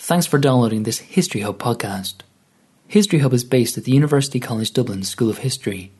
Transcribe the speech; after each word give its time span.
Thanks 0.00 0.26
for 0.26 0.38
downloading 0.38 0.84
this 0.84 1.00
History 1.00 1.40
Hub 1.40 1.58
podcast. 1.58 2.20
History 2.86 3.18
Hub 3.18 3.32
is 3.32 3.42
based 3.42 3.76
at 3.76 3.82
the 3.82 3.90
University 3.90 4.38
College 4.38 4.72
Dublin 4.72 5.02
School 5.02 5.28
of 5.28 5.38
History. 5.38 5.90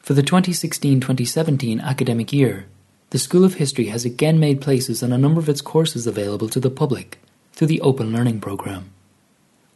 For 0.00 0.12
the 0.12 0.22
2016 0.22 1.00
2017 1.00 1.80
academic 1.80 2.30
year, 2.30 2.66
the 3.08 3.18
School 3.18 3.42
of 3.42 3.54
History 3.54 3.86
has 3.86 4.04
again 4.04 4.38
made 4.38 4.60
places 4.60 5.02
on 5.02 5.14
a 5.14 5.18
number 5.18 5.40
of 5.40 5.48
its 5.48 5.62
courses 5.62 6.06
available 6.06 6.46
to 6.50 6.60
the 6.60 6.68
public 6.68 7.20
through 7.54 7.68
the 7.68 7.80
Open 7.80 8.12
Learning 8.12 8.38
Programme. 8.38 8.90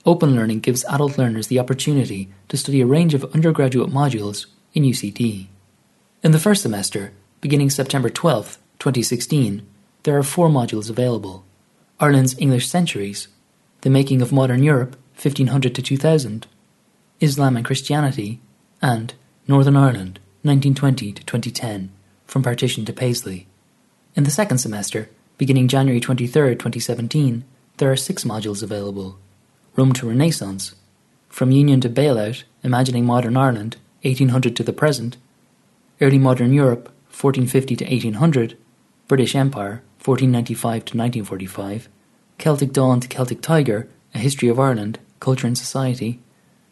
Open 0.05 0.37
Learning 0.37 0.61
gives 0.61 0.85
adult 0.85 1.17
learners 1.17 1.47
the 1.47 1.59
opportunity 1.59 2.29
to 2.49 2.59
study 2.59 2.83
a 2.83 2.87
range 2.87 3.15
of 3.15 3.25
undergraduate 3.35 3.91
modules 3.91 4.45
in 4.75 4.83
UCD. 4.83 5.47
In 6.23 6.33
the 6.33 6.39
first 6.39 6.61
semester, 6.61 7.15
beginning 7.41 7.71
September 7.71 8.11
12, 8.11 8.59
2016, 8.79 9.67
there 10.03 10.19
are 10.19 10.23
four 10.23 10.51
modules 10.51 10.91
available 10.91 11.47
Ireland's 11.99 12.39
English 12.39 12.69
Centuries, 12.69 13.29
The 13.87 13.91
Making 13.91 14.21
of 14.21 14.33
Modern 14.33 14.65
Europe, 14.65 14.97
1500 15.15 15.73
to 15.77 15.81
2000, 15.81 16.49
Islam 17.21 17.57
and 17.57 17.65
Christianity, 17.65 18.41
and 18.83 19.15
Northern 19.47 19.77
Ireland, 19.77 20.19
1920 20.43 21.13
to 21.13 21.25
2010, 21.25 21.93
From 22.27 22.43
Partition 22.43 22.85
to 22.85 22.93
Paisley. 22.93 23.47
In 24.17 24.25
the 24.25 24.33
second 24.33 24.59
semester, 24.59 25.09
beginning 25.39 25.69
January 25.69 26.01
23, 26.01 26.57
2017, 26.57 27.45
there 27.77 27.93
are 27.93 27.97
six 27.97 28.25
modules 28.25 28.61
available. 28.61 29.19
Rome 29.77 29.93
to 29.93 30.09
Renaissance, 30.09 30.75
From 31.29 31.53
Union 31.53 31.81
to 31.83 31.89
Bailout, 31.89 32.43
Imagining 32.65 33.05
Modern 33.05 33.37
Ireland, 33.37 33.77
1800 34.03 34.57
to 34.57 34.65
the 34.65 34.73
Present, 34.73 35.17
Early 36.01 36.19
Modern 36.19 36.53
Europe, 36.53 36.87
1450 37.11 37.77
to 37.77 37.85
1800, 37.85 38.59
British 39.07 39.37
Empire, 39.37 39.85
1495 40.03 40.73
to 40.87 40.99
1945, 40.99 41.89
Celtic 42.39 42.73
Dawn 42.73 43.01
to 43.01 43.09
Celtic 43.09 43.41
Tiger, 43.41 43.89
A 44.15 44.19
History 44.19 44.49
of 44.49 44.61
Ireland, 44.61 44.99
Culture 45.21 45.47
and 45.47 45.57
Society, 45.57 46.21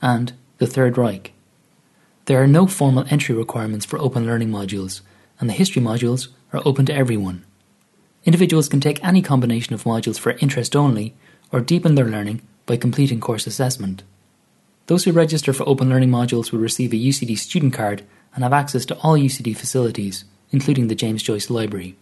and 0.02 0.32
The 0.58 0.66
Third 0.66 0.98
Reich. 0.98 1.32
There 2.26 2.42
are 2.42 2.46
no 2.46 2.66
formal 2.66 3.06
entry 3.10 3.34
requirements 3.34 3.84
for 3.84 3.98
open 3.98 4.26
learning 4.26 4.50
modules, 4.50 5.00
and 5.40 5.48
the 5.48 5.54
history 5.54 5.82
modules 5.82 6.28
are 6.52 6.62
open 6.64 6.86
to 6.86 6.94
everyone. 6.94 7.44
Individuals 8.24 8.68
can 8.68 8.80
take 8.80 9.04
any 9.04 9.20
combination 9.20 9.74
of 9.74 9.84
modules 9.84 10.18
for 10.18 10.32
interest 10.40 10.76
only 10.76 11.14
or 11.52 11.60
deepen 11.60 11.94
their 11.94 12.06
learning 12.06 12.40
by 12.66 12.76
completing 12.76 13.20
course 13.20 13.46
assessment. 13.46 14.02
Those 14.86 15.04
who 15.04 15.12
register 15.12 15.52
for 15.52 15.68
open 15.68 15.88
learning 15.88 16.10
modules 16.10 16.52
will 16.52 16.60
receive 16.60 16.92
a 16.92 16.96
UCD 16.96 17.38
student 17.38 17.72
card 17.72 18.02
and 18.34 18.42
have 18.42 18.52
access 18.52 18.84
to 18.86 18.96
all 18.98 19.16
UCD 19.16 19.56
facilities, 19.56 20.24
including 20.50 20.88
the 20.88 20.94
James 20.94 21.22
Joyce 21.22 21.50
Library. 21.50 21.96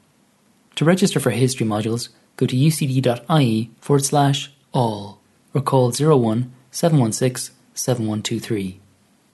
To 0.76 0.84
register 0.84 1.20
for 1.20 1.30
history 1.30 1.66
modules, 1.66 2.08
go 2.36 2.46
to 2.46 2.56
ucd.ie 2.56 3.70
forward 3.80 4.04
slash 4.04 4.52
all 4.72 5.20
or 5.54 5.60
call 5.60 5.92
01 5.92 6.52
716 6.70 7.54
7123. 7.74 8.80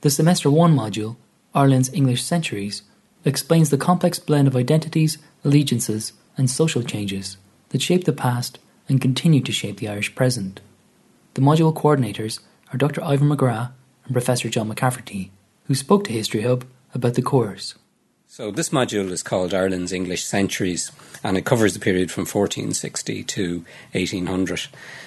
The 0.00 0.10
Semester 0.10 0.50
1 0.50 0.74
module, 0.74 1.16
Ireland's 1.54 1.92
English 1.92 2.22
Centuries, 2.22 2.82
explains 3.24 3.70
the 3.70 3.76
complex 3.76 4.18
blend 4.18 4.48
of 4.48 4.56
identities, 4.56 5.18
allegiances, 5.44 6.12
and 6.36 6.50
social 6.50 6.82
changes 6.82 7.36
that 7.70 7.82
shape 7.82 8.04
the 8.04 8.12
past 8.12 8.58
and 8.88 9.00
continue 9.00 9.40
to 9.40 9.52
shape 9.52 9.78
the 9.78 9.88
Irish 9.88 10.14
present. 10.14 10.60
The 11.34 11.40
module 11.40 11.74
coordinators 11.74 12.40
are 12.72 12.78
Dr. 12.78 13.02
Ivar 13.02 13.24
McGrath 13.24 13.72
and 14.04 14.12
Professor 14.12 14.48
John 14.48 14.72
McCafferty, 14.72 15.30
who 15.64 15.74
spoke 15.74 16.04
to 16.04 16.12
History 16.12 16.42
Hub 16.42 16.64
about 16.94 17.14
the 17.14 17.22
course. 17.22 17.74
So, 18.30 18.50
this 18.50 18.68
module 18.68 19.10
is 19.10 19.22
called 19.22 19.54
Ireland's 19.54 19.90
English 19.90 20.22
Centuries, 20.22 20.92
and 21.24 21.38
it 21.38 21.46
covers 21.46 21.72
the 21.72 21.80
period 21.80 22.10
from 22.10 22.26
1460 22.26 23.24
to 23.24 23.64
1800. 23.92 24.66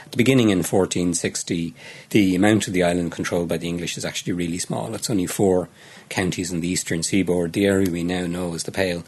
The 0.10 0.18
Beginning 0.18 0.50
in 0.50 0.64
1460, 0.64 1.76
the 2.10 2.36
amount 2.36 2.66
of 2.66 2.74
the 2.74 2.82
island 2.82 3.12
controlled 3.12 3.48
by 3.48 3.58
the 3.58 3.70
English 3.70 3.96
is 3.96 4.04
actually 4.04 4.34
really 4.34 4.58
small. 4.58 4.96
It's 4.96 5.12
only 5.12 5.28
four 5.28 5.70
counties 6.10 6.52
in 6.52 6.62
the 6.62 6.68
eastern 6.68 7.04
seaboard, 7.04 7.54
the 7.54 7.68
area 7.68 7.92
we 7.92 8.04
now 8.04 8.26
know 8.26 8.56
as 8.56 8.64
the 8.64 8.72
Pale. 8.72 9.04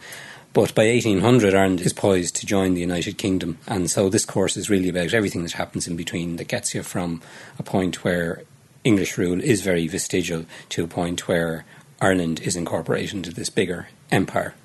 But 0.53 0.75
by 0.75 0.85
1800, 0.85 1.55
Ireland 1.55 1.81
is 1.81 1.91
poised 1.91 2.35
to 2.35 2.45
join 2.45 2.75
the 2.75 2.81
United 2.81 3.17
Kingdom, 3.17 3.57
and 3.65 3.89
so 3.89 4.09
this 4.09 4.25
course 4.25 4.55
is 4.55 4.69
really 4.69 4.89
about 4.89 5.15
everything 5.15 5.41
that 5.41 5.53
happens 5.53 5.87
in 5.87 5.95
between 5.95 6.35
that 6.35 6.47
gets 6.47 6.75
you 6.75 6.83
from 6.83 7.23
a 7.57 7.63
point 7.63 8.03
where 8.03 8.43
English 8.83 9.17
rule 9.17 9.41
is 9.41 9.61
very 9.61 9.87
vestigial 9.87 10.45
to 10.69 10.83
a 10.83 10.87
point 10.87 11.27
where 11.27 11.65
Ireland 12.03 12.41
is 12.41 12.57
incorporated 12.57 13.13
into 13.13 13.31
this 13.31 13.49
bigger 13.49 13.87
empire. 14.11 14.55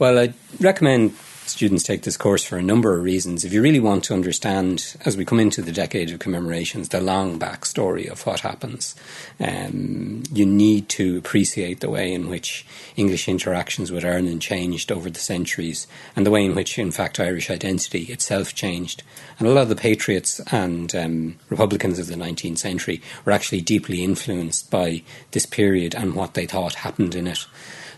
Well, 0.00 0.18
I 0.18 0.34
recommend 0.58 1.12
students 1.46 1.82
take 1.82 2.02
this 2.02 2.16
course 2.16 2.44
for 2.44 2.56
a 2.56 2.62
number 2.62 2.96
of 2.96 3.02
reasons. 3.02 3.44
If 3.44 3.52
you 3.52 3.62
really 3.62 3.80
want 3.80 4.04
to 4.04 4.14
understand, 4.14 4.96
as 5.04 5.16
we 5.16 5.24
come 5.24 5.40
into 5.40 5.62
the 5.62 5.72
decade 5.72 6.10
of 6.10 6.18
commemorations, 6.18 6.88
the 6.88 7.00
long 7.00 7.38
backstory 7.38 8.10
of 8.10 8.24
what 8.26 8.40
happens, 8.40 8.94
um, 9.40 10.22
you 10.32 10.46
need 10.46 10.88
to 10.90 11.18
appreciate 11.18 11.80
the 11.80 11.90
way 11.90 12.12
in 12.12 12.28
which 12.28 12.66
English 12.96 13.28
interactions 13.28 13.90
with 13.90 14.04
Ireland 14.04 14.42
changed 14.42 14.92
over 14.92 15.10
the 15.10 15.20
centuries 15.20 15.86
and 16.16 16.26
the 16.26 16.30
way 16.30 16.44
in 16.44 16.54
which, 16.54 16.78
in 16.78 16.90
fact, 16.90 17.20
Irish 17.20 17.50
identity 17.50 18.04
itself 18.04 18.54
changed. 18.54 19.02
And 19.38 19.48
a 19.48 19.52
lot 19.52 19.62
of 19.62 19.68
the 19.68 19.76
patriots 19.76 20.40
and 20.52 20.94
um, 20.94 21.36
Republicans 21.48 21.98
of 21.98 22.06
the 22.06 22.14
19th 22.14 22.58
century 22.58 23.02
were 23.24 23.32
actually 23.32 23.60
deeply 23.60 24.04
influenced 24.04 24.70
by 24.70 25.02
this 25.32 25.46
period 25.46 25.94
and 25.94 26.14
what 26.14 26.34
they 26.34 26.46
thought 26.46 26.74
happened 26.76 27.14
in 27.14 27.26
it. 27.26 27.46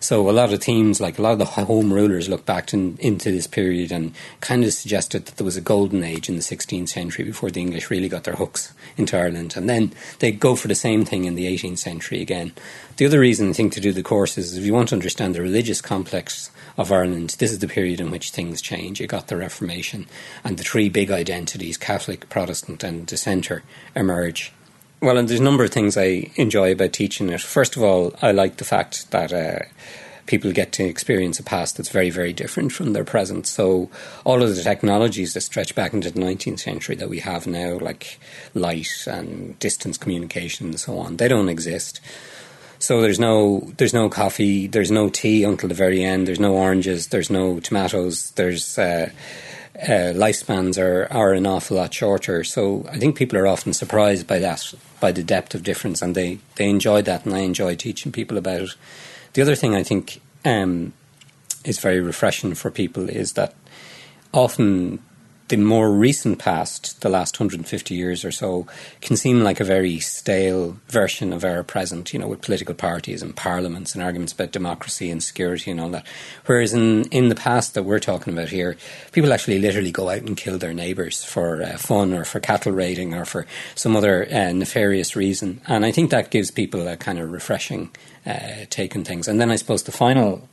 So 0.05 0.29
a 0.29 0.33
lot 0.33 0.53
of 0.53 0.61
teams, 0.61 1.01
like 1.01 1.19
a 1.19 1.23
lot 1.23 1.33
of 1.33 1.39
the 1.39 1.47
home 1.47 1.91
rulers, 1.91 2.29
look 2.29 2.45
back 2.45 2.75
in, 2.75 2.99
into 2.99 3.31
this 3.31 3.47
period 3.47 3.91
and 3.91 4.15
kind 4.43 4.63
of 4.63 4.75
suggested 4.75 5.25
that 5.25 5.39
there 5.39 5.47
was 5.47 5.57
a 5.57 5.63
golden 5.63 6.05
age 6.05 6.29
in 6.29 6.37
the 6.37 6.43
16th 6.43 6.91
century 6.91 7.25
before 7.25 7.51
the 7.51 7.63
English 7.63 7.89
really 7.89 8.11
got 8.11 8.25
their 8.25 8.35
hooks 8.35 8.75
into 8.99 9.17
Ireland, 9.17 9.55
and 9.57 9.67
then 9.67 9.95
they 10.19 10.31
go 10.31 10.57
for 10.57 10.69
the 10.69 10.75
same 10.75 11.07
thing 11.07 11.25
in 11.25 11.37
the 11.37 11.47
18th 11.47 11.79
century 11.79 12.21
again. 12.21 12.53
The 12.99 13.07
other 13.07 13.19
reason 13.19 13.49
I 13.49 13.53
think 13.55 13.73
to 13.73 13.81
do 13.81 13.95
the 13.95 14.03
course 14.03 14.37
is 14.37 14.59
if 14.59 14.67
you 14.67 14.75
want 14.75 14.91
to 14.91 14.95
understand 14.95 15.35
the 15.35 15.41
religious 15.41 15.81
complex 15.81 16.51
of 16.77 16.93
Ireland, 16.93 17.37
this 17.39 17.51
is 17.51 17.61
the 17.61 17.67
period 17.67 17.99
in 17.99 18.11
which 18.11 18.29
things 18.29 18.61
change. 18.61 19.01
You 19.01 19.07
got 19.07 19.29
the 19.29 19.39
Reformation, 19.39 20.07
and 20.45 20.59
the 20.59 20.65
three 20.65 20.91
big 20.91 21.11
identities 21.11 21.79
Catholic, 21.79 22.29
Protestant, 22.29 22.85
and 22.85 23.07
Dissenter 23.07 23.63
emerge. 23.97 24.53
Well, 25.05 25.19
and 25.19 25.29
there's 25.29 25.41
a 25.41 25.43
number 25.43 25.63
of 25.63 25.71
things 25.71 25.99
I 25.99 26.31
enjoy 26.37 26.73
about 26.73 26.95
teaching 26.95 27.29
it. 27.29 27.43
First 27.43 27.77
of 27.77 27.83
all, 27.83 28.15
I 28.23 28.33
like 28.33 28.57
the 28.57 28.65
fact 28.65 29.11
that 29.11 29.35
uh, 29.35 29.67
people 30.25 30.51
get 30.51 30.73
to 30.73 30.85
experience 30.85 31.39
a 31.39 31.43
past 31.43 31.77
that's 31.77 31.91
very, 31.91 32.09
very 32.09 32.33
different 32.33 32.73
from 32.73 32.95
their 32.95 33.05
present. 33.05 33.47
So, 33.47 33.91
all 34.25 34.43
of 34.43 34.57
the 34.57 34.63
technologies 34.63 35.35
that 35.35 35.43
stretch 35.43 35.75
back 35.75 35.93
into 35.93 36.11
the 36.11 36.21
19th 36.21 36.61
century 36.61 36.97
that 36.97 37.11
we 37.11 37.19
have 37.19 37.47
now, 37.47 37.79
like 37.79 38.19
light 38.55 39.07
and 39.07 39.59
distance 39.59 39.99
communication 39.99 40.69
and 40.69 40.81
so 40.81 40.99
on, 40.99 41.19
they 41.19 41.29
don't 41.29 41.51
exist. 41.51 42.01
So 42.79 43.03
there's 43.03 43.21
no 43.21 43.73
there's 43.77 43.93
no 43.93 44.09
coffee, 44.09 44.69
there's 44.69 44.91
no 44.91 45.11
tea 45.11 45.45
until 45.45 45.69
the 45.69 45.75
very 45.75 46.03
end. 46.03 46.27
There's 46.27 46.41
no 46.41 46.55
oranges, 46.55 47.09
there's 47.09 47.29
no 47.29 47.61
tomatoes, 47.61 48.31
there's 48.37 48.79
uh, 48.79 49.11
uh, 49.83 50.13
lifespans 50.15 50.79
are, 50.79 51.09
are 51.11 51.33
an 51.33 51.47
awful 51.47 51.77
lot 51.77 51.93
shorter. 51.93 52.45
So 52.45 52.87
I 52.91 52.99
think 52.99 53.17
people 53.17 53.39
are 53.39 53.47
often 53.47 53.73
surprised 53.73 54.27
by 54.27 54.39
that, 54.39 54.73
by 55.01 55.13
the 55.13 55.23
depth 55.23 55.55
of 55.55 55.63
difference, 55.63 56.01
and 56.01 56.15
they, 56.15 56.39
they 56.57 56.69
enjoy 56.69 57.03
that, 57.03 57.25
and 57.25 57.35
I 57.35 57.41
enjoy 57.41 57.75
teaching 57.75 58.13
people 58.13 58.39
about 58.39 58.63
it. 58.63 58.75
The 59.33 59.43
other 59.43 59.57
thing 59.57 59.75
I 59.75 59.83
think 59.83 60.21
um, 60.45 60.93
is 61.65 61.81
very 61.81 62.01
refreshing 62.01 62.55
for 62.55 62.71
people 62.71 63.09
is 63.09 63.33
that 63.33 63.55
often 64.33 65.03
the 65.49 65.57
more 65.57 65.91
recent 65.91 66.39
past, 66.39 67.03
the 67.03 67.09
last 67.11 67.39
150 67.39 67.95
years 67.95 68.25
or 68.25 68.33
so, 68.33 68.67
can 69.03 69.17
seem 69.17 69.43
like 69.43 69.61
a 69.61 69.65
very 69.65 69.99
stale 70.01 70.79
version 70.89 71.33
of 71.33 71.45
our 71.45 71.63
present, 71.63 72.13
you 72.15 72.19
know, 72.19 72.29
with 72.29 72.41
political 72.41 72.75
parties 72.75 73.23
and 73.23 73.37
parliaments 73.37 73.95
and 73.95 74.03
arguments 74.03 74.33
about 74.33 74.53
democracy 74.53 75.11
and 75.11 75.23
security 75.23 75.71
and 75.71 75.81
all 75.81 75.91
that. 75.91 76.07
Whereas 76.47 76.73
in, 76.73 77.05
in 77.09 77.29
the 77.29 77.35
past 77.35 77.75
that 77.75 77.83
we're 77.83 77.99
talking 77.99 78.33
about 78.33 78.49
here, 78.49 78.77
people 79.13 79.33
actually 79.33 79.59
literally 79.59 79.93
go 79.93 80.09
out 80.09 80.23
and 80.23 80.37
kill 80.37 80.57
their 80.57 80.73
neighbours 80.73 81.23
for 81.23 81.63
uh, 81.63 81.77
fun 81.77 82.15
or 82.15 82.25
for 82.25 82.41
cattle 82.41 82.73
raiding 82.73 83.13
or 83.13 83.27
for 83.27 83.47
some 83.75 83.97
other 83.97 84.27
uh, 84.33 84.53
nefarious 84.53 85.15
reason. 85.15 85.61
And 85.67 85.85
I 85.85 85.93
think 85.93 86.11
that 86.11 86.31
gives 86.31 86.51
people 86.51 86.89
a 86.89 86.97
kind 86.97 87.19
of 87.19 87.31
refreshing 87.31 87.91
uh, 88.25 88.65
take 88.71 88.97
on 88.97 89.05
things. 89.05 89.29
And 89.29 89.39
then 89.39 89.51
I 89.51 89.57
suppose 89.57 89.83
the 89.83 89.93
final 89.93 90.49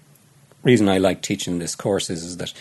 reason 0.64 0.90
I 0.90 0.98
like 0.98 1.22
teaching 1.22 1.60
this 1.60 1.76
course 1.76 2.10
is, 2.10 2.24
is 2.24 2.38
that 2.38 2.54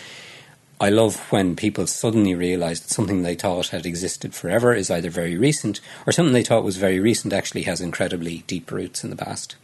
I 0.81 0.89
love 0.89 1.31
when 1.31 1.55
people 1.55 1.85
suddenly 1.85 2.33
realise 2.33 2.79
that 2.79 2.89
something 2.89 3.21
they 3.21 3.35
thought 3.35 3.67
had 3.67 3.85
existed 3.85 4.33
forever 4.33 4.73
is 4.73 4.89
either 4.89 5.11
very 5.11 5.37
recent 5.37 5.79
or 6.07 6.11
something 6.11 6.33
they 6.33 6.41
thought 6.41 6.63
was 6.63 6.77
very 6.77 6.99
recent 6.99 7.33
actually 7.33 7.61
has 7.63 7.81
incredibly 7.81 8.39
deep 8.47 8.71
roots 8.71 9.03
in 9.03 9.11
the 9.11 9.15
past. 9.15 9.57